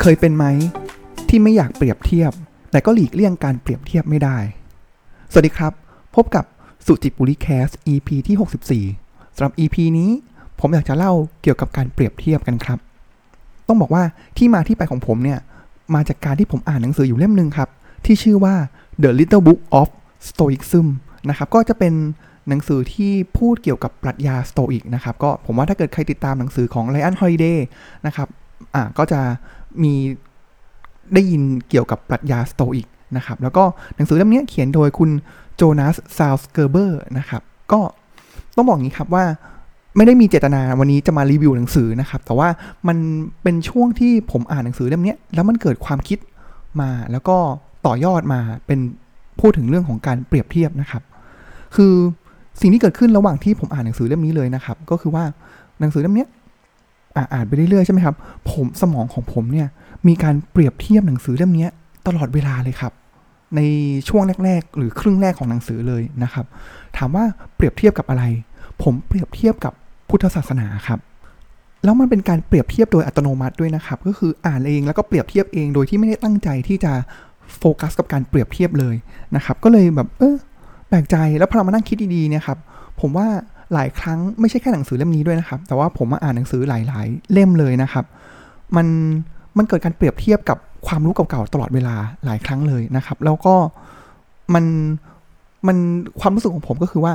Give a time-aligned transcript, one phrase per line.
[0.00, 0.44] เคยเป็นไหม
[1.28, 2.32] ที่ไม่อยากเปรียบเทียบ
[2.70, 4.36] แต่ก็หลีกเลี่ยงการเปรียบเทียบไม่ได้
[5.32, 5.72] สวัสดีครับ
[6.16, 6.44] พบกับ
[6.86, 10.10] สุจิปุริแคส EP ที่ 64สำหรับ EP นี้
[10.60, 11.12] ผมอยากจะเล่า
[11.42, 12.78] เกี่ยวกับการเปรียบเทียบกันครับ
[13.68, 14.02] ต้องบอกว่า
[14.36, 15.38] ที่มาที่ไปของผมเนี่ย
[15.94, 17.68] มาจากการที่ผมอ่านหนังสืออยู่เล่มหนึ่งครับ
[18.04, 18.54] ที่ชื่อว่า
[19.02, 19.88] The Little Book of
[20.28, 20.86] Stoicism
[21.28, 21.94] นะครับ ก็จะเป็น
[22.48, 27.66] หนังสือที่พูดเกี่ยวกับปรัชญาสโตอิกนะครับ ก็ผมว่าถ้าเกิดใครติดตามหนังสือของไลอ n นฮอลิเดย์
[28.06, 28.28] นะครับ
[28.74, 29.20] อ่าก็จะ
[29.82, 29.94] มี
[31.14, 33.64] ได้ยินเกี่ยวกับปรัชญาสโตอิกนะครับ แล้วก็
[33.96, 35.10] หนังสือเล่มนี้เขียนโดยคุณ
[35.56, 37.80] โจนาสซาวสเกอร์เบอร์นะครับ ก็
[38.56, 39.24] ต้องบอกงี้ครับว่า
[39.96, 42.48] ไม่ได้มีเจตนาวันนี้จะมารีวิวหนังสือนะครับ แต่ว่า
[42.88, 42.96] มัน
[43.42, 46.18] เป็นช่วงที่ผมอ่านหนังสือเล่มนี้แล้วมันเกิดความคิด
[46.80, 47.36] มาแล้วก็
[47.86, 48.80] ต่อยอดมาเป็น
[49.40, 51.02] พูดถึงเรื่องของการเปรียบเทียบนะครับ
[51.76, 51.94] คือ
[52.60, 55.24] สิ่งที่เกิดขึ้นระหว่างที่ผมอ่านหนังสือเล่มนี้เลยนะครับ ก็คือว่า
[55.80, 56.26] หนังสือเล่มนี้
[57.16, 58.16] อ่านไปเรื่อยๆใช่ไหมครับ
[58.50, 59.68] ผมสมองของผมเนี่ย
[60.08, 61.68] มีการเปรียบเทียบหนังสือเล่มนี้
[62.06, 62.92] ตลอดเวลาเลยครับ
[63.56, 63.60] ใน
[64.08, 66.46] ช่วงแรก ๆ หรือครึ่งแรกของหนังสือเลยนะครับ
[66.96, 67.24] ถามว่า
[67.56, 68.24] เปรียบเทียบกับอะไร
[68.82, 69.72] ผมเปรียบเทียบกับ
[70.08, 70.98] พุทธศาสนาครับ
[71.84, 76.92] แล้วมันเป็นการเปรียบเทียบโดยอัตโนมัติด้วยนะครับ ก็คืออ่านเองแล้วก็เปรียบเทียบเองโดยที่ไม่ได้ตั้งใจที่จะ
[77.58, 78.94] โฟกัสกับการเปรียบเทียบเลย
[79.36, 80.36] นะครับ ก็เลยแบบเออ
[80.88, 82.58] แปลกใจแล้วพอเรามานั่งคิดดีๆเนี่ยครับ
[83.00, 83.26] ผมว่า
[83.74, 88.04] หลายครั้งไม่ใช่แค่หนังสือเล่มนี้ด้วยนะครับ แต่ว่าผมมาอ่านหนังสือหลาย ๆ เล่มเลยนะครับ
[88.76, 88.86] มัน
[89.56, 93.54] มันเกิดการเปรียบเทียบกับความรู้เก่าๆตลอดเวลาหลายครั้งเลยนะครับ แล้วก็
[94.54, 94.64] มัน
[95.66, 95.76] มัน
[96.20, 97.12] ความรู้สึกของผมก็คือว่า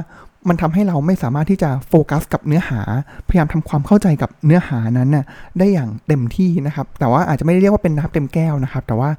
[0.50, 2.82] มันทำให้เราไม่สามารถที่จะโฟกัสกับเนื้อหา
[3.28, 5.26] พยายามทำความเข้าใจกับเนื้อหานั้นน่ะ
[5.58, 9.10] ได้อย่างเต็มที่นะครับ แต่ว่าอาจจะไม่ได้เรียกว่าเป็นน้ำเต็มแก้วนะครับ แต่ว่า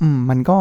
[0.00, 0.56] อืมมันก็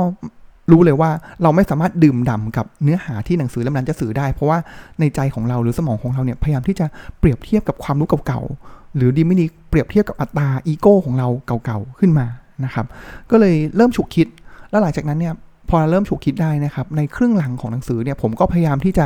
[0.71, 1.09] รู้เลยว่า
[1.43, 4.57] เราไม่สามารถดื่มด่ากับเนื้อหาที่หนังสือเล่มนั้นจะสื่อได้ เพราะว่า
[4.99, 6.85] ในใจของเราหรือสมองของเราเนี่ยพยายามที่จะ
[7.19, 12.27] เปรียบเทียบกับความรู้เก่าๆหรือดีไม่ดีเปรียบเทียบกับอัตตาอีโก้ของเราเก่าๆขึ้นมา
[12.65, 12.85] นะครับ
[13.31, 14.27] ก็เลยเริ่มฉุกคิด
[14.69, 15.33] แล้วหลังจากนั้นเนี่ย
[15.69, 19.05] พอเริ่มฉุกคิดได้นะครับ ในครึ่งหลังของหนังสือเนี่ยผมก็พยายามที่จะ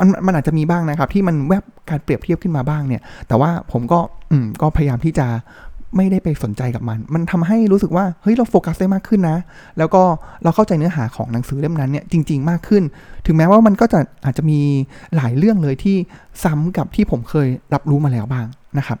[0.00, 3.98] มันมันอาจจะมีบ้างนะครับ ที่มันแวบการเปรียบเทียบขึ้นมาบ้างเนี่ย แต่ว่าผมก็
[4.30, 5.26] อืมก็พยายามที่จะ
[5.96, 9.38] ไม่ได้ไปสนใจกับมัน มันทำให้รู้สึกว่าเฮ้ยเราโฟกัสได้มากขึ้นนะ
[9.78, 10.02] แล้วก็
[10.42, 12.82] เราเข้าใจเนื้อหาของหนังสือเล่มนั้นเนี่ยจริง ๆ มากขึ้น
[13.26, 14.60] ถึงแม้ว่ามันก็จะอาจจะมี
[15.16, 15.96] หลายเรื่องเลยที่
[16.44, 18.46] ซ้ำกับที่ผมเคยรับรู้มาแล้วบ้าง
[18.78, 18.98] นะครับ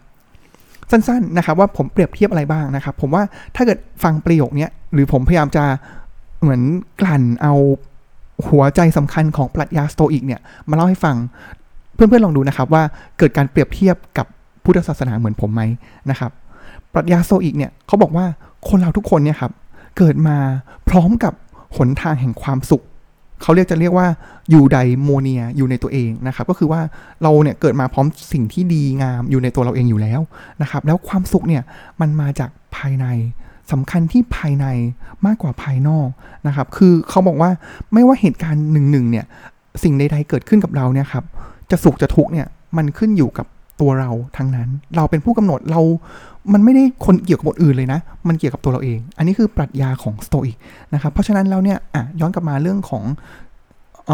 [0.90, 3.22] สั้นๆนะครับว่าผมเปรียบเทียบอะไรบ้างนะครับ ผมว่า
[3.56, 5.64] ถ้าเกิดฟังประโยคนี้หรือผมพยายามจะ
[6.40, 6.62] เหมือน
[7.00, 7.54] กลั่นเอา
[8.48, 10.40] หัวใจสำคัญของปรัชญาสโตอิกเนี่ย
[10.70, 11.16] มาเล่าให้ฟัง
[11.94, 12.82] เพื่อนๆลองดูนะครับว่า
[13.18, 14.26] เกิดการเปรียบเทียบกับ
[14.64, 15.62] พุทธศาสนาเหมือนผมไหม
[16.10, 16.30] นะครับ
[16.96, 18.26] ปรัชญาสโตอิกเนี่ยเขาบอกว่า
[18.68, 19.52] คนเราทุกคนเนี่ยครับ
[19.98, 20.36] เกิดมา
[20.88, 21.34] พร้อมกับ
[21.76, 22.84] หนทางแห่งความสุข
[23.42, 24.06] เขาเรียกจะเรียกว่า
[24.50, 26.80] eudaimonia อยู่ในตัวเองนะครับก็คือว่า
[27.22, 30.20] เราเนี่ยเกิดมาพร้อมสิ่งที่ดีงามอยู่ในตัวเราเองอยู่แล้ว
[30.62, 31.62] นะครับแล้วความสุขเนี่ย
[32.00, 33.06] มันมาจากภายใน
[33.72, 34.66] สำคัญที่ภายใน
[35.26, 36.08] มากกว่าภายนอก
[36.46, 37.50] นะครับคือเขาบอกว่า
[37.92, 39.24] ไม่ว่าเหตุการณ์หนึ่งๆเนี่ย
[39.82, 41.24] สิ่งใดๆเกิดขึ้นกับเราเนี่ยครับ
[41.70, 42.46] จะสุขจะทุกข์เนี่ย
[42.76, 43.46] มันขึ้นอยู่กับ
[43.80, 45.80] ตัวเราทั้งนั้น เราเป็นผู้กำหนดเรา
[46.52, 50.56] มันไม่ได้คนเกี่ยวกับคนอื่นเลยนะ มันเกี่ยวกับตัวเราเอง อันนี้คือปรัชญาของสโตอิก
[50.94, 53.04] นะครับ เพราะฉะนั้นแล้วเนี่ยอะย้อนกลับมาเรื่องของ
[54.10, 54.12] อ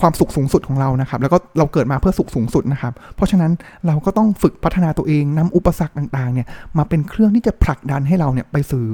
[0.00, 3.52] ความสุขสูงสุดของเรานะครับ แล้วก็เราเกิดมาเพื่อสุขสูงสุดนะครับ เพราะฉะนั้น
[3.86, 6.46] เราก็ต้องฝึกพัฒนาตัวเองนำอุปสรรคต่างๆเนี่ย
[6.78, 8.84] มาเป็นเครื่องที่จะผลักดันให้เราเนี่ยไปสู่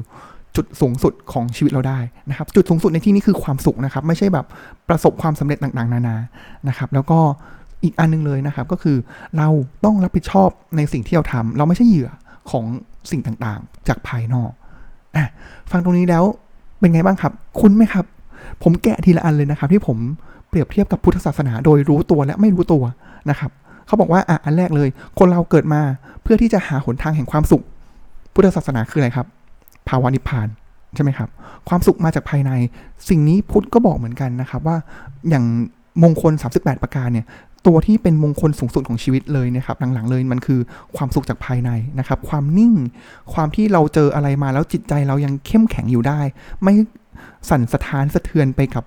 [0.56, 4.46] จุดสูงสุดของชีวิตเราได้นะครับ จุดสูงสุดในที่นี้คือความสุขนะครับ ไม่ใช่แบบ
[4.88, 6.16] ประสบความสำเร็จต่างๆ นานา
[6.68, 7.18] นะครับ แล้วก็
[7.82, 8.96] อีกอันนึงเลยนะครับ ก็คือ
[9.36, 9.48] เรา
[9.84, 12.10] ต้องรับผิดชอบในสิ่งที่เราทำเราไม่ใช่เหยื่อ
[12.50, 12.64] ของ
[13.10, 14.50] สิ่งต่างๆ จากภายนอก
[15.16, 15.26] อะ
[15.70, 16.24] ฟังตรงนี้แล้ว
[16.80, 18.04] เป็นไงบ้างครับ คุ้นไหมครับ
[18.62, 19.98] ผมแกะทีละอันเลยนะครับ ที่ผม
[20.48, 22.82] เปรียบเทียบกับพุทธศาสนาโดยรู้ตัวและไม่รู้ตัว
[23.30, 23.50] นะครับ
[23.86, 24.88] เขาบอกว่าอะอันแรกเลย
[25.19, 25.80] คนเราเกิดมา
[26.22, 27.64] เพื่อที่จะหาหนทางแห่งความสุข
[28.34, 29.26] พุทธศาสนาคืออะไรครับ
[29.88, 30.48] ภาวะนิพพาน
[30.94, 31.28] ใช่ไหมครับ
[31.69, 32.50] ความสุขมาจากภายใน
[33.08, 34.76] สิ่งนี้พุทธก็บอกเหมือนกันนะครับว่า
[35.31, 35.44] อย่าง
[36.02, 37.26] มงคล 38 ประการเนี่ย
[37.66, 40.60] ตัวที่เป็นมงคลสูงสุดของชีวิตเลยนะครับหลังๆเลยมันคือ
[40.96, 42.74] ความสุขจากภายในนะครับ ความนิ่ง
[43.32, 46.20] ความที่เราเจออะไรมาแล้วจิตใจเรายังเข้มแข็งอยู่ได้
[46.62, 46.74] ไม่
[47.48, 48.84] สั่นสะท้านสะเทือนไปกับ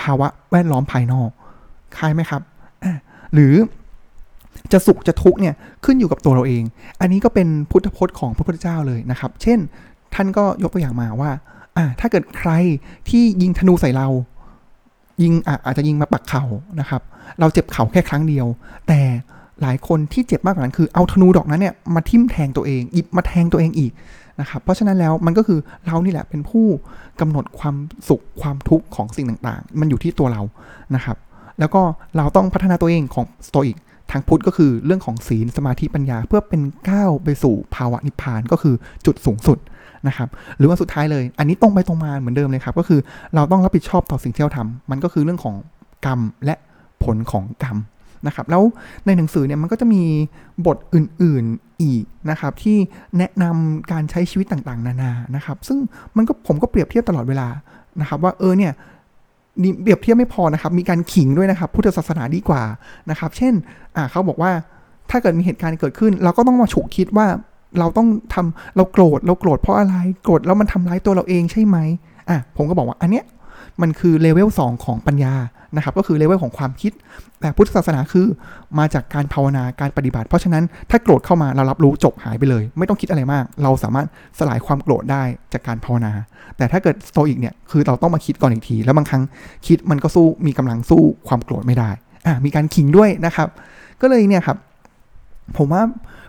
[0.00, 1.30] ภาวะแวดล้อมภายนอก
[1.96, 2.42] คล้ายไหมครับ
[3.34, 3.54] หรือ
[4.72, 6.62] จะสุขจะทุกข์เนี่ยขึ้นอยู่กับตัวเราเอง
[7.00, 9.58] อันนี้ก็เป็นพุทธพจน์ของพระพุทธเจ้าเลยนะครับ เช่น
[10.14, 11.30] ท่านก็ยกตัวอย่างมาว่า
[11.76, 12.50] อ่าถ้าเกิดใคร
[13.08, 14.08] ที่ยิงธนูใส่เรา
[15.22, 15.32] ยิง
[15.66, 16.44] อาจจะยิงมาปักเข่า
[16.80, 17.02] นะครับ
[17.40, 18.46] เราเจ็บเข่าแค่ครั้งเดียว
[18.88, 19.00] แต่
[19.62, 23.92] หลายคนที่เจ็บมากกว่านั้นคือเอาธนูดอกนั้นเนี่ยมาทิ่มแทงตัวเองหยิบมาแทงตัวเองอีก
[24.40, 26.66] นะครับ เพราะฉะนั้นแล้วมันก็คือเรานี่แหละเป็นผู้
[27.20, 27.76] กำหนดความ
[28.08, 30.42] สุขความทุกข์ของสิ่งต่างๆ มันอยู่ที่ตัวเรา
[30.94, 31.16] นะครับ
[31.58, 31.82] แล้วก็
[32.16, 33.76] เราต้องพัฒนาตัวเองของสโตอิก
[34.10, 38.74] ทางพุทธก็คือเรื่องของศีลสมาธิปัญญาเพื่อเป็นก้าวไปสู่ภาวะนิพพานก็คือ
[39.06, 39.58] จุดสูงสุด
[40.08, 40.28] นะครับ
[40.58, 43.00] หรือว่าสุดท้ายเลย อันนี้ตรงไปตรงมาเหมือนเดิมเลยครับ ก็คือ
[43.34, 45.54] เราต้องรับผิดชอบต่อสิ่งที่เราทำมันก็คือเรื่องของ
[46.06, 46.54] กรรมและ
[47.04, 47.76] ผลของกรรม
[48.26, 48.62] นะครับแล้ว
[49.06, 50.02] ในหนังสือเนี่ยมันก็จะมี
[50.66, 52.76] บทอื่นๆอีกนะครับที่
[53.18, 55.78] แนะนำการใช้ชีวิตต่างๆ นานานะครับ ซึ่ง
[56.16, 57.48] มันก็ผมก็เปรียบเทียบตลอดเวลา
[58.00, 58.72] นะครับว่าเออเนี่ย
[59.82, 62.62] เปรียบเทียบไม่พอนะครับ มีการขิงด้วยนะครับ พุทธศาสนาดีกว่า
[63.10, 63.54] นะครับ เช่น
[63.96, 64.50] อ่าเขาบอกว่า
[65.10, 67.26] ถ้าเกิดมีเหตุการณ์เกิดขึ้น เราก็ต้องมาฉุกคิดว่า
[67.78, 71.76] เราต้องทำเราโกรธเราโกรธเพราะอะไรโกรธแล้วมันทำร้ายตัวเราเองใช่ไหม
[72.28, 73.24] อะผมก็บอกว่าอันเนี้ย
[73.80, 75.34] มันคือเลเวล2ของปัญญา
[75.76, 76.92] นะครับ ก็คือเลเวลของความคิด
[77.40, 78.26] แต่พุทธศาสนาคือ
[78.78, 84.06] มาจากการภาวนาการปฏิบัติ เพราะฉะนั้นถ้าโกรธเข้ามาเรารับรู้จบหายไปเลย ไม่ต้องคิดอะไรมาก เราสามารถ
[84.38, 85.22] สลายความโกรธได้
[85.52, 86.12] จากการภาวนา
[86.56, 89.22] แต่ถ้าเกิดโตอิกเนี่ยคือเราต้องมาคิดก่อนอีกที แล้วบางครั้ง
[89.66, 91.90] คิดมันก็สู้มีกำลังสู้ความโกรธไม่ได้
[92.26, 93.48] อะมีการขิงด้วยนะครับ
[94.00, 94.56] ก็เลยเนี่ยครับ
[95.56, 95.82] ผมว่า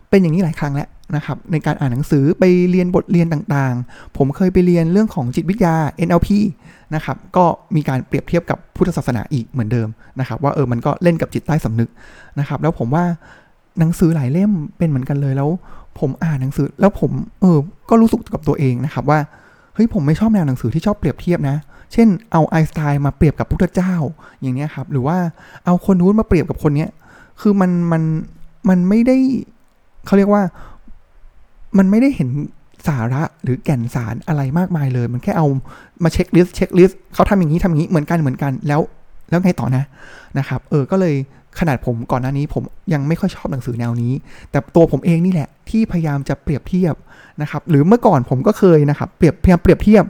[0.10, 5.76] เป็นอย่างนี้หลายครั้งแล้ว นะครับในการอ่านหนังสือไปเรียนบทเรียนต่างๆ ผมเคยไปเรียนเรื่องของจิตวิทยา
[6.08, 6.30] NLP
[6.96, 7.46] นะครับก็
[7.76, 9.88] มีการเปรียบเทียบกับพุทธศาสนาอีกเหมือนเดิม
[10.20, 11.90] นะครับว่าเออมันก็เล่นกับจิตใต้สำนึก
[12.40, 13.04] นะครับแล้วผมว่า
[13.80, 15.50] หนังสือหลายเล่มเป็นเหมือนกันเลยแล้ว
[16.00, 17.58] ผมอ่านหนังสือแล้วผมเออ
[17.90, 19.20] ก็รู้สึกกับตัวเองนะครับว่า
[19.74, 21.58] เฮ้ยผมไม่ชอบแนวหนังสือที่ชอบเปรียบเทียบนะ
[21.94, 23.94] เช่นเอาไอน์สไตน์มาเปรียบกับพุทธเจ้า
[24.42, 25.18] อย่างนี้ครับหรือว่า
[25.66, 26.90] เอาคนนู้นมาเปรียบกับคนเนี้ย
[27.42, 28.04] คือมันมัน
[28.70, 29.18] มันไม่ได้
[30.06, 30.44] เขาเรียกว่า
[31.78, 32.30] มันไม่ได้เห็น
[32.88, 35.48] สาระหรือแก่นสารอะไรมากมายเลย มันแค่เอา
[36.04, 38.82] มา checklist checklist เขาทำอย่างนี้ทำอย่างนี้เหมือนกันเหมือนกันแล้ว
[39.30, 39.84] แล้วไงต่อนะ
[40.38, 41.16] นะครับ เออก็เลย
[41.60, 42.64] ขนาดผมก่อนหน้านี้ผม
[42.94, 44.14] ยังไม่ค่อยชอบหนังสือแนวนี้
[44.52, 46.96] แต่ตัวผมเองนี่แหละที่พยายามจะเปรียบเทียบ
[47.42, 50.04] นะครับ หรือเมื่อก่อนผมก็เคยนะครับเปรียบพยายามเปรียบเทียบ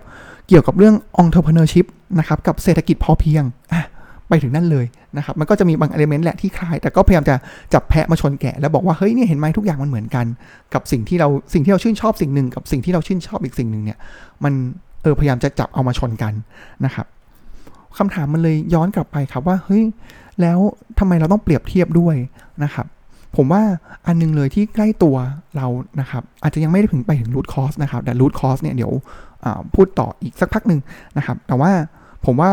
[0.48, 1.86] เกี่ยวกับเรื่อง entrepreneurship
[2.20, 3.84] นะครับกับเศรษฐกิจพอเพียงอะ
[4.30, 4.86] ไปถึงนั่นเลย
[5.18, 7.36] นะครับ มันก็จะมีบางเอลิเมนต์แหละที่คล้าย แต่ก็พยายามจะ
[7.74, 10.26] จับแพะมาชนแกะ แล้วบอกว่า เฮ้ย เนี่ยเห็นไหมทุกอย่างมันเหมือนกัน
[10.74, 13.98] กับสิ่งที่เราสิ่งที่เราชื่นชอบสิ่งหนึ่งกับสิ่งที่เราชื่นชอบอีกสิ่งหนึ่งเนี่ย
[14.44, 14.54] มัน
[15.02, 16.34] เออพยายามจะจับเอามาชนกัน
[16.86, 17.06] นะครับ
[17.98, 19.84] คำถามมันเลยย้อนกลับไปครับว่า เฮ้ย
[20.42, 20.60] แล้ว
[21.00, 22.16] ทำไมเราต้องเปรียบเทียบด้วย
[22.64, 22.86] นะครับ
[23.36, 23.64] ผมว่า
[24.08, 25.16] อันนึงเลยที่ใกล้ตัว
[25.58, 25.68] เรา
[26.00, 28.92] นะครับ อาจจะยังไม่ได้ถึงไปถึงรูทคอสนะครับ แต่รูทคอสเนี่ยเดี๋ยว
[29.74, 30.80] พูดต่ออีกสักพักหนึ่ง
[31.18, 31.72] นะครับ แต่ว่า
[32.26, 32.52] ผมว่า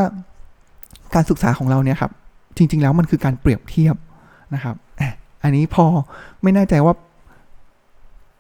[1.17, 2.13] การศึกษาของเราเนี่ยครับ
[2.57, 3.97] จริง ๆ แล้วมันคือการเปรียบเทียบ
[4.55, 4.77] นะครับ
[5.43, 5.87] อันนี้พอ
[6.43, 6.95] ไม่แน่ใจว่า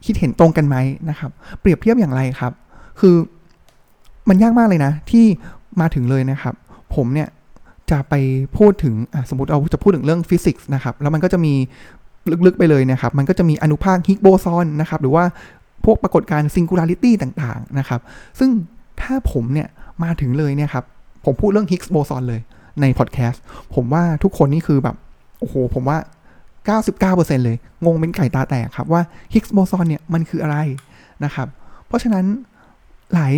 [0.04, 0.76] คิดเห็นตรงกันไหม
[1.10, 1.30] นะครับ
[1.60, 2.52] เปรียบเทียบอย่างไรครับ
[3.00, 3.16] คือ
[4.28, 5.24] มันยากมากเลยนะ ที่
[5.80, 6.54] มาถึงเลยนะครับ
[6.94, 7.28] ผมเนี่ย
[7.90, 8.14] จะไป
[8.56, 8.94] พูดถึง
[9.30, 11.54] สมมติเราจะพูดถึงเรื่องฟิสิกส์นะครับ แล้วมันก็จะมี
[12.46, 15.24] ลึกๆไปเลยนะครับ มันก็จะมีอนุภาค Higgs boson นะครับ หรือว่า
[15.84, 18.00] พวกปรากฏการณ์ singularity ต่างๆนะครับ
[18.38, 18.50] ซึ่ง
[19.02, 19.68] ถ้าผมเนี่ย
[20.04, 20.84] มาถึงเลยเนี่ยครับ
[21.24, 22.40] ผมพูดเรื่อง Higgs boson เลย
[22.80, 23.42] ในพอดแคสต์
[23.74, 24.96] ผมว่าทุกคนนี่คือแบบ
[25.40, 25.98] โอ้โห ผมว่า
[26.70, 29.02] 99%เลย งงเป็นไก่ตาแตกครับว่า
[29.34, 30.56] ฮิกส์โบซอนเนี่ยมันคืออะไร
[31.24, 31.48] นะครับ
[31.86, 32.24] เพราะฉะนั้น
[33.12, 33.32] หลาย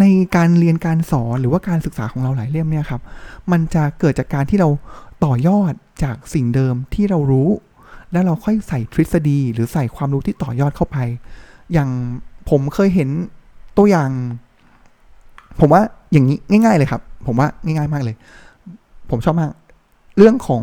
[0.00, 0.04] ใน
[0.36, 3.00] การเรียนการสอนหรือว่าการศึกษาของเราหลายเล่มเนี่ยครับ
[3.52, 4.68] มันจะเกิดจากการที่เรา
[5.24, 5.72] ต่อยอด
[6.02, 7.48] จากสิ่งเดิมที่เรารู้
[8.12, 10.98] แล้วเราค่อยใส่ทฤษฎี หรือใส่ความรู้ที่ต่อยอดเข้าไป
[11.72, 11.90] อย่าง
[12.50, 13.08] ผมเคยเห็น
[13.78, 14.10] ตัวอย่าง
[15.60, 15.82] ผมว่า
[16.12, 18.16] อย่างนี้ง่าย ๆ เลยครับ ผมว่าง่าย ๆ มากเลย
[19.10, 19.52] ผมชอบมาก
[20.18, 20.62] เรื่องของ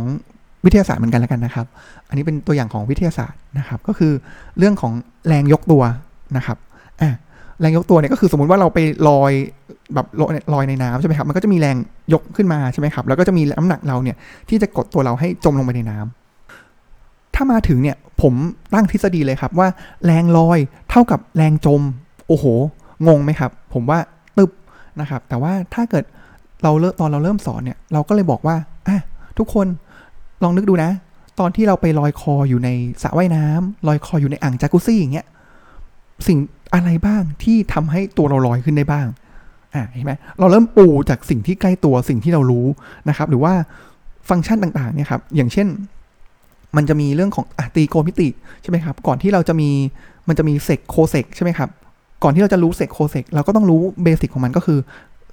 [0.65, 1.65] วิทยาศาสตร์เหมือนกันแล้วกันนะครับ
[2.09, 4.11] อันนี้เป็นตัวอย่างของวิทยาศาสตร์นะครับ ก็คือ
[4.57, 4.93] เรื่องของ
[5.27, 5.83] แรงยกตัว
[6.37, 6.57] นะครับ
[7.01, 7.11] อะ
[7.61, 9.31] แรงยกตัวเนี่ยก็คือสมมติว่าเราไปลอย
[9.93, 10.07] แบบ
[10.53, 11.75] ลอยในน้ำใช่ไหมครับมันก็จะมีแรง
[12.13, 14.17] ยกขึ้นมาใช่ไหมครับ แล้วก็จะมีน้ำหนักเราเนี่ย
[14.49, 18.33] ที่จะกดตัวเราให้จมลงไปในน้ำถ้ามาถึงเนี่ยผม
[18.73, 19.67] ตั้งทฤษฎีเลยครับว่า
[20.05, 20.59] แรงลอย
[20.89, 21.81] เท่ากับแรงจม
[22.27, 22.45] โอ้โห
[23.07, 23.99] งงไหมครับ ผมว่า
[24.37, 24.51] ตึบ
[25.01, 26.05] นะครับ แต่ว่าถ้าเกิด
[26.65, 28.55] เราเริ่มตอนเราเริ่มสอนเนี่ยเราก็เลยบอกว่า
[28.87, 28.99] อะ
[29.37, 29.67] ทุกคน
[30.43, 30.91] ลองนึกดูนะ
[31.39, 32.69] ตอนที่เราไปลอยคออยู่ใน
[33.01, 35.25] สระว่ายน้ำลอยคออยู่ในอ่างจากุซี่อย่างเงี้ย
[36.27, 36.37] สิ่ง
[36.73, 39.07] อะไรบ้างที่ทำให้ตัวเราลอยขึ้นได้บ้าง
[39.75, 42.65] อะเห็นไหมเราเริ่มปูจากสิ่งที่ใกล้ตัวสิ่งที่เรารู้
[43.09, 43.53] นะครับ หรือว่า
[44.29, 45.67] ฟังก์ชันต่างๆเนี่ยครับอย่างเช่น
[46.75, 48.29] มันจะมีเรื่องของอตีโกมิติ
[48.61, 49.69] ใช่ไหมครับก่อนที่เราจะมี
[50.27, 51.69] มันจะมี sec cosec ใช่ไหมครับ
[52.23, 54.79] ก่อนที่เราจะรู้ sec cosec เราก็ต้องรู้ basic ของมันก็คือ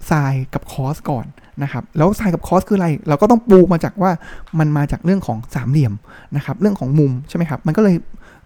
[0.06, 1.26] ไซน์กับ cos ก่อน
[1.62, 4.10] นะครับแล้วไซน์กับ cos คืออะไร เราก็ต้องปูมาจากว่า
[4.58, 5.94] มันมาจากเรื่องของสามเหลี่ยม
[6.36, 7.96] นะครับเรื่องของมุมใช่ไหมครับมันก็เลย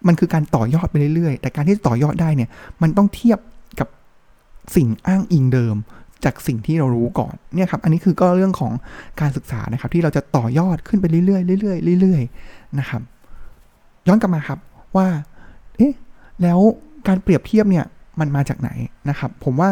[0.07, 2.49] มันคือการต่อยอดไปเรื่อยๆ แต่การที่ต่อยอดได้เนี่ย
[2.83, 3.39] มันต้องเทียบ
[3.81, 3.89] กับ
[4.77, 5.77] สิ่งอ้างอิงเดิม
[6.25, 8.73] จากสิ่งที่เรารู้ก่อนเนี่ยครับอันนี้คือก็เรื่องของ
[9.21, 13.03] การศึกษานะครับที่เราจะต่อยอดขึ้นไปเรื่อยๆเรื่อยๆเรื่อยๆนะครับ
[14.09, 14.59] ย้อนกลับมาครับ
[14.97, 15.07] ว่า
[15.77, 15.95] เอ๊ะ
[16.43, 16.59] แล้ว
[17.09, 17.85] การเปรียบเทียบเนี่ย
[18.21, 18.71] มันมาจากไหน
[19.09, 19.71] นะครับ ผมว่า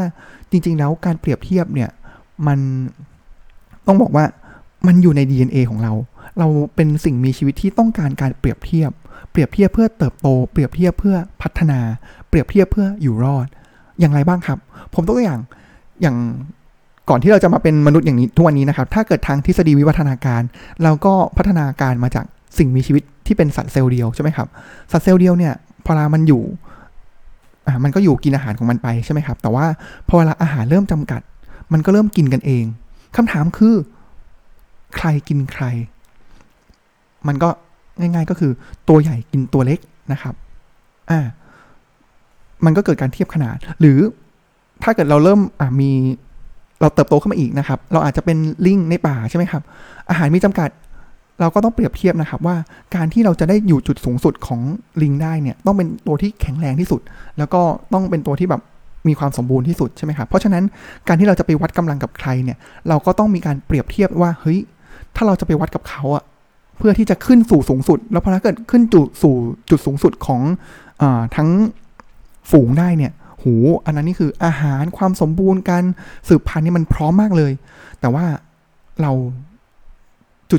[0.51, 1.91] จริง ๆ แล้วการเปรียบเทียบเนี่ย
[2.47, 2.59] มัน
[3.87, 4.25] ต้องบอกว่า
[4.87, 5.93] มันอยู่ใน DNA ของเรา
[6.39, 8.91] เราเป็นสิ่งมีชีวิตที่ต้องการการเปรียบเทียบ
[9.31, 11.81] เปรียบเทียบเพื่อเติบโต เปรียบเทียบเพื่อพัฒนา
[12.29, 13.47] เปรียบเทียบเพื่ออยู่รอด
[14.01, 14.59] อย่างไรบ้างครับ
[14.95, 15.41] ผมตัวอย่าง
[16.03, 16.17] อย่าง
[17.09, 20.43] ก่อนที่เราจะมาเป็นมนุษย์อย่างนี้ทุกวันนี้นะครับ ถ้าเกิดทางทฤษฎีวิวัฒนาการ
[20.83, 22.25] เราก็พัฒนาการมาจาก
[22.59, 24.49] สิ่งมีชีวิตที่เป็นสัตว์เซลล์เดียวใช่ไหมครับ
[24.93, 26.43] สัตว์เซลล์เดียวเนี่ยพอเวลามันอยู่
[27.67, 29.67] อ่ามันก็อยู่กินอาหารของมันไปใช่ไหมครับ แต่ว่า
[30.09, 31.21] พอเวลาอาหารเริ่มจำกัด
[31.73, 32.65] มันก็เริ่มกินกันเอง
[33.17, 33.75] คำถามคือ
[34.97, 35.65] ใครกินใคร
[37.29, 37.49] มันก็
[37.99, 38.53] ง่าย ๆก็คือ
[38.89, 39.79] ตัวใหญ่กินตัวเล็ก
[40.13, 40.35] นะครับ
[41.11, 41.21] อ่า
[42.65, 43.99] มันก็เกิดการเทียบขนาด หรือ
[44.83, 45.91] ถ้าเกิดเราเริ่มอ่ามี
[46.81, 49.63] เราเติบโตขึ้นมาอีกนะครับ เราอาจจะเป็นลิงในป่าใช่ไหมครับ
[50.11, 50.69] อาหารมีจำกัด
[51.41, 52.57] เราก็ต้องเปรียบเทียบนะครับว่า
[52.95, 54.61] การที่เราจะได้อยู่จุดสูงสุดของ
[55.03, 57.01] ลิงได้เนี่ยต้องเป็นตัวที่แข็งแรงที่สุด
[57.39, 57.63] แล้วก็
[57.93, 58.63] ต้องเป็นตัวที่แบบ
[59.09, 60.65] มีความสมบูรณ์ที่สุดใช่ไหมครับเพราะฉะนั้น
[61.09, 64.59] การที่เราจะไปวัดกำลังกับใครเนี่ยเราก็ต้องมีการเปรียบเทียบว่าเฮ้ย
[65.17, 66.25] ถ้าเราจะไปวัดกับเขาอะ
[66.79, 69.35] เพื่อที่จะขึ้นสู่สูงสุด แล้วพอถ้าเกิดขึ้นจุดสู่
[69.71, 70.43] จุดสูงสุดของ
[71.03, 71.05] อ
[71.37, 71.49] ทั้ง
[72.51, 73.13] ฝูงได้เนี่ย
[73.43, 75.85] หูอันนั้นนี่คืออาหารความสมบูรณ์การ
[76.29, 77.53] สืบพันธุ์นี่มันพร้อมมากเลย
[78.01, 78.25] แต่ว่า
[79.03, 79.13] เรา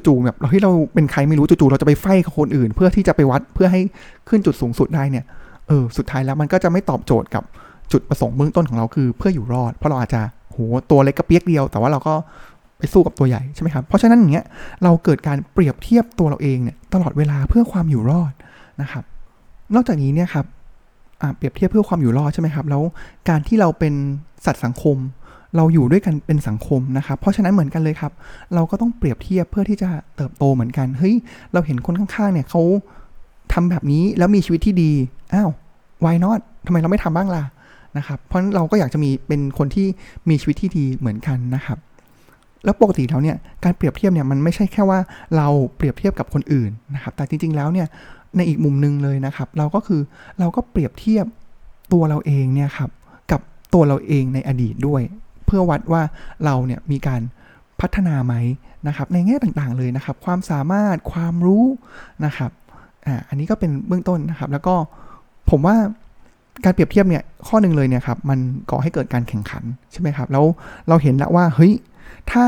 [0.07, 3.81] จู่ๆแบบเราที่เราเป็นใครไม่รู้จู่ๆเราจะไปไฟกับคนอื่น เพื่อที่จะไปวัดเพื่อให้
[4.29, 5.25] ขึ้นจุดสูงสุดได้เนี่ย
[5.67, 7.43] เออสุดท้ายแล้วมันก็จะไม่ตอบโจทย์กับ
[7.91, 10.21] จุดประสงค์เบื้องต้นของเราคือเพื่ออยู่รอด เพราะเราอาจจะ
[10.51, 10.57] โห
[10.91, 12.13] ตัวเล็กกระเปียกเดียว แต่ว่าเราก็
[12.77, 14.45] ไปสู้กับตัวใหญ่ใช่ไหมครับ เพราะฉะนั้นอย่างเงี้ย
[14.83, 18.33] เราเกิดการเปรียบเทียบตัวเราเองเนี่ยตลอดเวลาเพื่อความอยู่รอด
[18.81, 19.03] นะครับ
[19.75, 20.45] นอกจากนี้เนี่ยครับ
[21.35, 22.81] เปรียบเทียบเพื่อความอยู่รอดใช่ไหมครับ แล้ว
[23.29, 23.93] การที่เราเป็น
[24.45, 24.97] สัตว์สังคม
[25.55, 28.11] เราอยู่ด้วยกันเป็นสังคมนะครับ เพราะฉะนั้นเหมือนกันเลยครับ
[28.53, 31.15] เราก็ต้องเปรียบเทียบเพื่อที่จะเติบโตเหมือนกันเฮ้ย
[31.53, 32.61] เราเห็นคนข้างๆเนี่ยเขา
[33.53, 34.91] ทำแบบนี้แล้วมีชีวิตที่ดี
[35.33, 35.49] อ้าว
[36.03, 37.43] why not ทำไมเราไม่ทำบ้างล่ะ
[37.97, 39.87] นะครับ เพราะเราก็อยากจะมีเป็นคนที่
[40.29, 41.77] มีชีวิตที่ดีเหมือนกันนะครับ
[42.63, 44.99] แล้วปกติแล้วเนี่ยการเปรียบเทียบเนี่ยมันไม่ใช่แค่ว่า
[45.37, 47.87] เราเปรียบเทียบกับคนอื่นนะครับ แต่จริง ๆแล้วเนี่ย
[48.37, 50.01] ในอีกมุมหนึ่งเลยนะครับ เราก็คือ
[50.39, 51.25] เราก็เปรียบเทียบ
[51.93, 52.89] ตัวเราเองเนี่ยครับ
[53.31, 53.41] กับ
[53.73, 55.01] ตัวเราเองในอดีตด้วย
[55.45, 56.01] เพื่อวัดว่า
[56.45, 57.21] เราเนี่ยมีการ
[57.81, 58.33] พัฒนาไหม
[58.87, 61.65] นะครับในแง่ต่างๆเลยนะครับ ความสามารถความรู้
[62.25, 62.51] นะครับ
[63.05, 64.75] อ่าอันนี้ก็เป็นเบื้องต้นนะครับ แล้วก็
[65.49, 65.75] ผมว่า
[66.63, 68.39] การเปรียบเทียบเนี่ยข้อหนึ่งเลยเนี่ยครับมัน
[68.71, 70.45] ก่อให้เกิดการแข่งขันใช่ไหมครับแล้ว
[70.87, 71.73] เราเห็นแล้วว่าเฮ้ย
[72.31, 72.45] ถ้า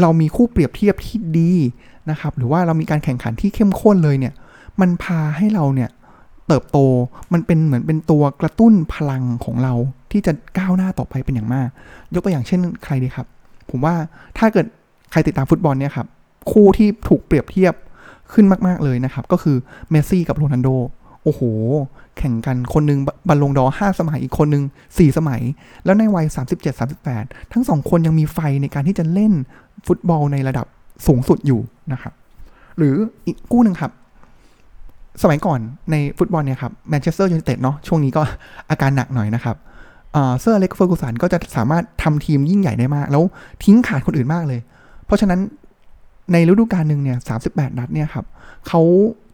[0.00, 1.52] เรามีคู่เปรียบเทียบที่ดี
[2.10, 4.34] นะครับ หรือว่าเรามีการแข่งขันที่เข้มข้นเลยเนี่ย
[4.80, 5.90] มันพาให้เราเนี่ย
[6.48, 6.78] เติบโต
[7.32, 9.74] มันเป็นเหมือนเป็นตัวกระตุ้นพลังของเรา
[10.12, 11.68] ที่จะก้าวหน้าต่อไปเป็นอย่างมาก
[12.14, 13.26] ยกตัวอย่างเช่นใครดีครับ
[13.70, 13.94] ผมว่า
[14.38, 14.66] ถ้าเกิด
[15.10, 16.06] ใครติดตามฟุตบอลเนี่ยครับ
[16.50, 17.74] คู่ที่ถูกเปรียบเทียบ
[18.32, 19.56] ขึ้นมาก ๆ เลยนะครับ ก็คือ
[19.90, 20.68] เมสซี่กับโรนัลโด
[21.22, 21.40] โอ้โห
[22.18, 24.64] แข่งกันคนนึงบัลลงดอร์ห้าสมัยอีกคนนึง
[24.98, 25.42] สี่สมัย
[25.84, 26.26] แล้วในวัย
[26.88, 29.32] 37-38 ทั้งสองคนยังมีไฟในการที่จะเล่น
[29.86, 30.66] ฟุตบอลในระดับ
[31.06, 31.60] สูงสุดอยู่
[31.92, 32.12] นะครับ
[32.76, 32.94] หรือ
[33.26, 33.92] อีกคู่หนึ่งครับ
[35.22, 35.60] สมัยก่อน
[35.90, 38.22] ในฟุตบอลเนี่ยครับแมนเชสเตอร์ยูไนเต็ดเนาะช่วงนี้ก็
[38.70, 39.56] อาการหนักหน่อยนะครับ
[40.40, 43.24] เซอร์อเล็กซ์เฟอร์กูสันก็จะสามารถทำทีมยิ่งใหญ่ได้มาก แล้ว
[43.64, 44.60] ทิ้งขาดคนอื่นมากเลย
[45.06, 45.40] เพราะฉะนั้น
[46.32, 47.34] ในฤดูกาลหนึ่งเนี่ยสา
[47.78, 48.24] นัดเนี่ยครับ
[48.68, 48.80] เขา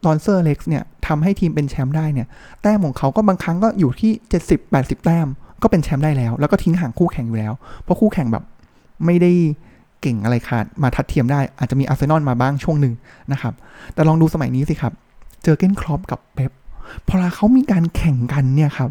[0.05, 2.27] ตอนเซอร์อเล็กซ์เนี่ยทำให้ทีมเป็นแชมป์ได้เนี่ย
[2.63, 4.13] แต้มของเขาก็บางครั้งก็อยู่ที่
[4.59, 5.29] 70-80 แต้ม
[5.63, 7.53] ก็เป็นแชมป์ได้แล้ว แล้วก็ทิ้งห่างคู่แข่งอยู่แล้ว
[7.83, 8.45] เพราะคู่แข่งแบบ
[9.05, 9.33] ไม่ได้
[10.01, 12.95] เก่งอะไรขาดมาทัดเทียมได้ อาจจะมีอาร์เซนอลมาบ้างช่วงหนึ่ง
[13.33, 13.55] นะครับ
[13.95, 14.93] แต่ลองดูสมัยนี้สิครับ
[15.45, 16.53] เจอร์เกนคล็อปป์กับเป๊ป
[17.09, 18.91] พอเขามีการแข่งกันเนี่ยครับ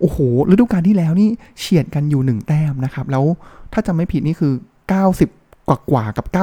[0.00, 0.18] โอ้โห
[0.50, 1.28] ฤดูกาลที่แล้วนี่
[1.58, 3.24] เฉียดกันอยู่หนึ่งแต้มนะครับ แล้ว
[3.72, 4.52] ถ้าจำไม่ผิดนี่คือ
[5.10, 6.36] 90 กว่ากว่ากับ 9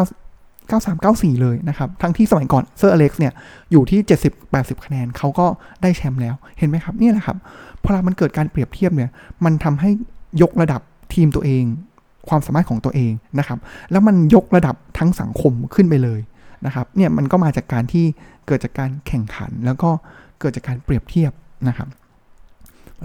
[0.72, 3.34] 93 94 เลยนะครับ ทั้งที่สมัยก่อนเซอร์อเล็กซ์เนี่ย
[3.72, 5.46] อยู่ที่ 70 80 คะแนนเขาก็
[5.82, 7.38] ได้แชมป์แล้วเห็นไหมครับ นี่แหละครับ
[7.84, 9.12] พอมันเกิดการเปรียบเทียบเนี่ย
[9.46, 9.90] มันทำให้
[10.42, 10.82] ยกระดับ
[11.14, 11.64] ทีมตัวเอง
[12.30, 13.60] ความสามารถของตัวเองนะครับ
[13.92, 16.20] แล้วมันยกระดับทั้งสังคมขึ้นไปเลย
[16.66, 18.06] นะครับเนี่ยมันก็มาจากการที่
[18.48, 19.90] เกิดจากการแข่งขัน แล้วก็
[20.40, 21.32] เกิดจากการเปรียบเทียบ
[21.68, 21.90] นะครับ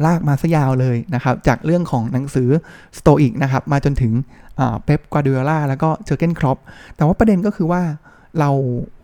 [0.04, 2.48] ลากมาซะยาวเลยนะครับ จากเรื่องของหนังสือ
[2.98, 4.12] สโตอิกนะครับ มาจนถึง
[4.84, 6.58] เป๊ปกวาร์ดิโอลาแล้วก็เจอร์เกนคล็อปป์
[6.96, 7.82] แต่ว่าประเด็นก็คือว่า
[8.38, 8.50] เรา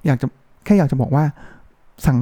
[0.07, 0.27] อยากจะ
[0.65, 1.25] แค่อยากจะบอกว่า
[2.07, 2.19] สัง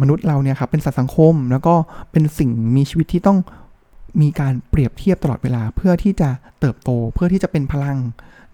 [0.00, 1.74] มนุษย์เราเนี่ยครับเป็นสัตว์สังคมแล้วก็
[2.12, 3.38] เป็นสิ่งมีชีวิตที่ต้อง
[4.22, 7.98] มีการเปรียบเทียบตลอดเวลาเพื่อที่จะเติบโตเพื่อที่จะเป็นพลัง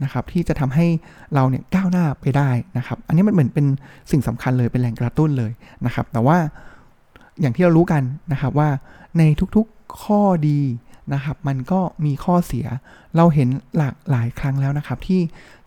[0.02, 0.87] นะครับที่จะทำให้
[1.35, 3.66] เราเนี่ยก้าวหน้าไปได้นะครับ อันนี้มันเหมือนเป็น
[4.11, 5.52] สิ่งสำคัญเลยเป็นแรงกระตุ้นเลย
[5.87, 6.38] นะครับ แต่ว่า
[7.40, 8.02] อย่างที่เรารู้กัน
[8.33, 8.68] นะครับว่า
[9.18, 9.23] ใน
[9.56, 10.61] ทุกๆข้อดี
[11.14, 12.66] นะครับมันก็มีข้อเสีย
[13.16, 15.21] เราเห็นหลากหลายครั้งแล้วนะครับ ที่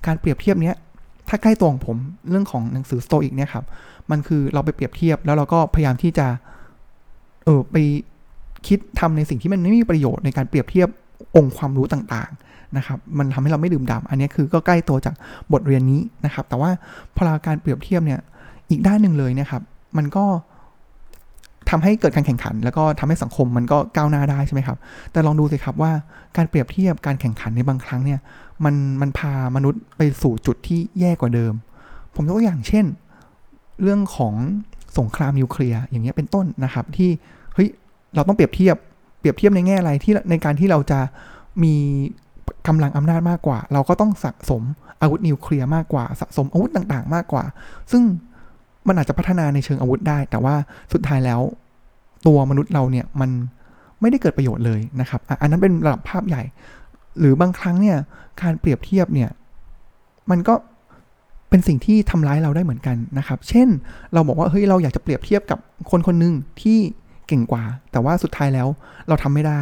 [0.06, 0.75] การเปรียบเทียบเนี้ย
[1.30, 1.98] ถ้าใกล้ตัวของผม
[2.30, 3.66] เรื่องของหนังสือสโตอิกเนี่ยครับ
[4.12, 6.27] มันคือเราไปเปรียบเทียบแล้วเราก็พยายามที่จะ
[7.46, 7.75] เออไป
[8.68, 10.90] คิดทำในสิ่งที่มันไม่มีประโยชน์ในการเปรียบเทียบ
[11.36, 15.16] องค์ความรู้ต่างๆนะครับ มันทำให้เราไม่ดื่มด่ำอันนี้คือก็ใกล้ตัวจาก
[15.54, 16.70] บทเรียนนี้นะครับ แต่ว่า
[17.16, 18.20] พอเราการเปรียบเทียบเนี่ย
[18.70, 19.62] อีกด้านหนึ่งเลยนะครับ
[19.98, 20.26] มันก็
[21.70, 24.78] ทำให้เกิดการแข่งขัน แล้วก็ทำให้สังคมมันก็ก้าวหน้าได้ใช่ไหมครับ
[25.12, 25.92] แต่ลองดูสิครับว่า
[26.38, 28.20] การเปรียบเทียบการแข่งขันในบางครั้งเนี่ย
[28.66, 31.54] มันมันพามนุษย์ไปสู่จุดที่แย่กว่าเดิม
[32.16, 32.86] ผมยกตัวอย่างเช่น
[33.82, 34.34] เรื่องของ
[34.98, 37.10] สงครามนิวเคลียร์อย่างเงี้ยเป็นต้นนะครับที่
[38.18, 38.76] เราต้องเปรียบเทียบ
[39.20, 41.00] เปรียบเทียบในแง่อะไรที่ในการที่เราจะ
[41.64, 41.76] มี
[42.68, 44.64] กำลังอำนาจมากกว่า เราก็ต้องสะสม
[45.02, 47.44] อาวุธนิวเคลียร์มากกว่าสะสมอาวุธต่างๆ มากกว่า
[47.92, 48.04] ซึ่ง
[48.88, 50.56] มันอาจจะพัฒนาในเชิงอาวุธได้ แต่ว่า
[50.94, 51.42] สุดท้ายแล้ว
[52.28, 53.30] ตัวมนุษย์เราเนี่ยมัน
[54.02, 56.44] ไม่ได้เกิดประโยชน์เลยนะครับ อันนั้นเป็นระดับภาพใหญ่
[57.20, 57.98] หรือบางครั้งเนี่ย
[58.42, 59.30] การเปรียบเทียบเนี่ย
[60.32, 60.54] มันก็
[61.50, 63.68] เป็นสิ่งที่ทำร้ายเราได้เหมือนกันนะครับ เช่น
[64.14, 65.60] เราบอกว่าเฮ้ยเราอยากจะเปรียบเทียบกับ
[65.92, 66.80] คนคนหนึ่งที่
[67.27, 68.67] เก่งกว่า แต่ว่าสุดท้ายแล้ว
[69.07, 69.62] เราทำไม่ได้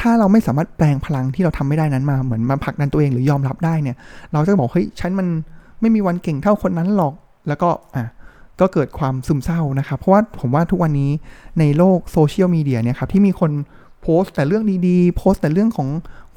[0.00, 3.96] ถ้าเราไม่สามารถแปลงพลังที่เราทำไม่ได้นั้นมาเหมือนมาผลักดันตัวเองหรือยอมรับได้เนี่ย
[4.32, 5.28] เราจะบอกเฮ้ยฉันมัน
[5.80, 7.14] ไม่มีวันเก่งเท่าคนนั้นหรอก
[7.48, 8.06] แล้วก็อะ
[8.60, 11.10] ก็เกิดความซึมเศร้านะครับเพราะว่าผมว่าทุกวันนี้
[11.58, 13.50] ในโลกโซเชียลมีเดียเนี่ยครับที่มีคน
[14.02, 15.88] โพสต์แต่เรื่องดีๆ โพสต์แต่เรื่องของ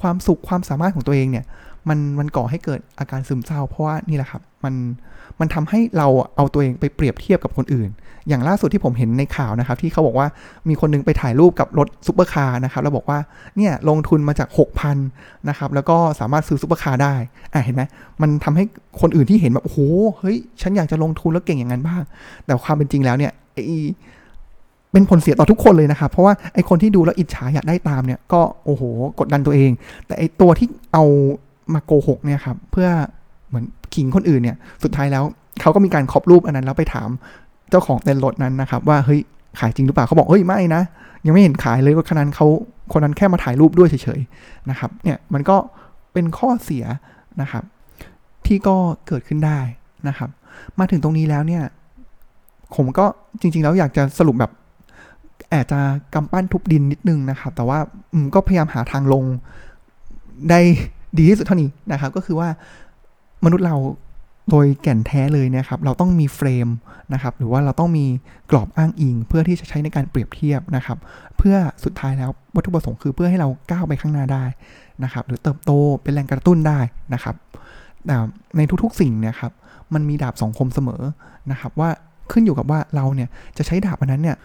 [0.01, 1.45] ความสุขความสามารถของตัวเองเนี่ย
[1.89, 4.73] มันมันก่อให้เกิดอาการซึมเศร้า เพราะว่านี่แหละครับ มัน
[5.39, 7.89] มันทำให้เราเอาตัวเองไปเปรียบเทียบกับคนอื่น
[8.27, 10.27] อย่างล่าสุดที่ผมเห็นในข่าวนะครับ ที่เขาบอกว่า
[10.69, 13.19] มีคนนึงไปถ่ายรูปกับรถซุปเปอร์คาร์นะครับแล้วบอกว่า
[13.57, 14.49] เนี่ยลงทุนมาจาก
[14.95, 14.95] 6,000
[15.49, 17.15] นะครับแล้วก็สามารถซื้อซุปเปอร์คาร์ได้
[17.53, 17.83] อะเห็นไหม
[18.21, 18.63] มันทำให้
[19.01, 19.79] คนอื่นที่เห็นแบบโอ้โห
[20.19, 22.01] เฮ้ยฉันอยากจะลงทุนแล้วเก่งอย่างนั้นบ้าง
[22.45, 23.59] แต่ความเป็นจริงแล้วเนี่ยไอ
[24.91, 28.83] เป็นผลเสียต่อทุกคนเลยนะครับ เพราะว่าไอคนที่ดูแล้วอิจฉาอยากได้ตามเนี่ยก็โอ้โห
[29.19, 29.71] กดดันตัวเอง
[30.05, 31.03] แต่ไอตัวที่เอา
[31.73, 32.87] มาโกหกเนี่ยครับเพื่อ
[33.47, 35.23] เหมือนขิงคนอื่นเนี่ยสุดท้ายแล้ว
[35.61, 37.09] เขาก็มีการ crop รูปอันนั้นแล้วไปถาม
[37.69, 39.19] เจ้าของเต็นท์รถนั้นนะครับว่าเฮ้ย
[39.59, 40.81] ขายจริงหรือเปล่าเขาบอกเฮ้ยไม่นะ
[41.25, 42.47] ยังไม่เห็นขายเลยรถคันนั้นเขา
[42.91, 45.57] คนนั้นแค่มาถ่ายรูปด้วยเฉยๆนะครับเนี่ยมันก็
[46.13, 46.85] เป็นข้อเสีย
[47.41, 47.63] นะครับ
[48.45, 48.75] ที่ก็
[49.07, 49.59] เกิดขึ้นได้
[50.07, 50.29] นะครับ
[50.79, 51.63] มาถึงตรงนี้แล้วเนี่ย
[52.75, 53.05] ผมก็
[53.41, 54.51] จริง ๆ แล้วอยากจะสรุปแบบ
[55.49, 55.79] แอบจะ
[56.13, 57.79] กำปั้นทุบดินนิดนึงนะครับ แต่ว่า
[58.35, 59.23] ก็พยายามหาทางลง
[60.49, 60.61] ได้
[61.17, 62.49] ดีที่สุดเท่านี้นะครับ ก็คือว่า
[63.45, 63.75] มนุษย์เรา
[64.49, 66.67] โดยแก่นแท้เลยนะครับ เราต้องมีเฟรม
[67.13, 68.05] นะครับ หรือว่าเราต้องมี
[68.51, 70.97] กรอบอ้างอิง เพื่อที่จะใช้ในการเปรียบเทียบนะครับ
[71.37, 74.43] เพื่อสุดท้ายแล้ววัตถุประสงค์คือเพื่อให้เราก้าวไปข้างหน้าได้
[75.03, 75.71] นะครับ หรือเติบโต
[76.03, 76.79] เป็นแรงกระตุ้นได้
[77.13, 77.35] นะครับ
[78.05, 78.15] แต่
[78.57, 79.51] ในทุกๆสิ่งเนี่ยครับ
[79.93, 81.01] มันมีดาบสองคมเสมอ
[81.51, 81.89] นะครับ ว่า
[82.31, 84.37] ขึ้นอยู่กับว่าเราเนี่ยจะใช้ดาบอันนั้นเนี่ย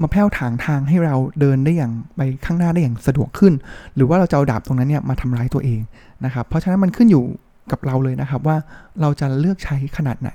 [0.00, 3.52] มาแผ้วถางทางให้เราเดินได้อย่างไปข้างหน้าได้อย่างสะดวกขึ้น
[3.94, 5.80] หรือว่าเราจะเอาดาบตรงนั้นเนี่ยมาทำร้ายตัวเอง
[6.24, 7.24] นะครับ เพราะฉะนั้นมันขึ้นอยู่
[7.72, 8.56] กับเราเลยนะครับว่า
[9.00, 10.30] เราจะเลือกใช้ขนาดไหน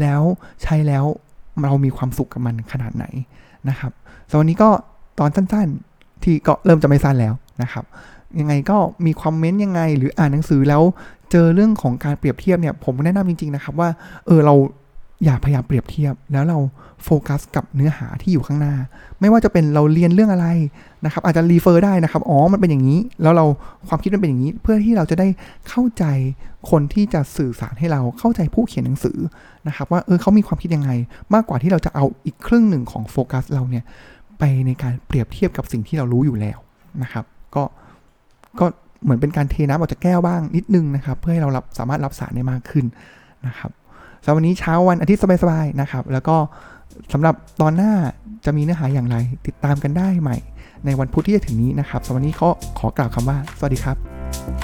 [0.00, 0.20] แล้ว
[0.62, 1.04] ใช้แล้ว
[1.62, 3.04] เรามีความสุขกับมันขนาดไหน
[3.68, 3.92] นะครับ
[4.30, 4.70] สำหรับวันนี้ก็
[5.18, 7.84] ตอนสั้นๆ ที่ก็เริ่มจะไม่สั้นแล้วนะครับ
[8.40, 10.82] ยังไงก็มีคอมเมนต์ยังไง หรืออ่านหนังสือแล้ว
[11.30, 13.88] เจอเรื่องของการเปรียบเทียบเนี่ยผมแนะนำจริงๆนะครับว่า
[14.26, 14.54] เออเรา
[15.24, 16.58] อย่าพยายามเปรียบเทียบ แล้วเรา
[17.04, 18.74] โฟกัสกับเนื้อหาที่อยู่ข้างหน้า
[19.20, 20.46] ไม่ว่าจะเป็นเราเรียนเรื่องอะไร
[21.04, 23.46] นะครับ อาจจะรีเฟอร์ได้นะครับ อ๋อ มันเป็นอย่างนี้ แล้วเรา
[23.88, 25.28] ความคิดมันเป็นอย่างนี้ เพื่อที่เราจะได้
[25.68, 26.04] เข้าใจ
[26.70, 29.18] คนที่จะสื่อสารให้เราเข้าใจผู้เขียนหนังสือ
[29.68, 30.90] นะครับ ว่าเออเขามีความคิดยังไง
[31.34, 33.84] มากกว่าที่เราจะเอาอีกครึ่งหนึ่งของโฟกัสเราเนี่ย
[34.38, 36.58] ไปในการเปรียบเทียบกับสิ่งที่เรารู้อยู่แล้ว
[37.02, 37.64] นะครับ ก็
[38.60, 38.66] ก็
[39.02, 42.84] เหมือนเป็นการเทน้ำออกจากแก้วบ้างนิดนึงนะครับ เพื่อให้เรารับสามารถรับสารได้มากขึ้น
[43.46, 43.70] นะครับ
[44.24, 46.36] สำหรับวันนี้เช้าวันอาทิตย์สบายๆนะครับ แล้วก็
[47.12, 47.92] สำหรับตอนหน้า
[48.44, 50.36] จะมีเนื้อหาอย่างไร ติดตามกันได้ใหม่
[50.84, 54.63] ในวันพุธที่จะถึงนี้นะครับสำหรับวันนี้เขาขอกล่าวคำว่า สวัสดีครับ